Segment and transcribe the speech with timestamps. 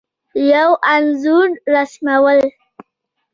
[0.51, 2.39] یو انځور رسمول